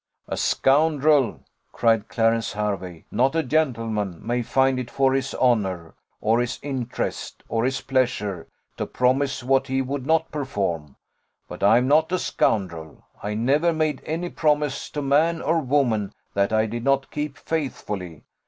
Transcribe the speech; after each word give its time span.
"A 0.27 0.35
scoundrel," 0.35 1.41
cried 1.71 2.07
Clarence 2.07 2.53
Hervey, 2.53 3.05
"not 3.11 3.35
a 3.35 3.43
gentleman, 3.43 4.19
may 4.19 4.41
find 4.41 4.79
it 4.79 4.89
for 4.89 5.13
his 5.13 5.35
honour, 5.35 5.93
or 6.19 6.39
his 6.41 6.57
interest, 6.63 7.43
or 7.47 7.65
his 7.65 7.81
pleasure, 7.81 8.47
to 8.77 8.87
promise 8.87 9.43
what 9.43 9.67
he 9.67 9.79
would 9.83 10.07
not 10.07 10.31
perform; 10.31 10.95
but 11.47 11.61
I 11.61 11.77
am 11.77 11.87
not 11.87 12.11
a 12.11 12.17
scoundrel. 12.17 13.05
I 13.21 13.35
never 13.35 13.71
made 13.71 14.01
any 14.03 14.29
promise 14.31 14.89
to 14.89 15.03
man 15.03 15.39
or 15.39 15.59
woman 15.59 16.13
that 16.33 16.51
I 16.51 16.65
did 16.65 16.83
not 16.83 17.11
keep 17.11 17.37
faithfully. 17.37 18.23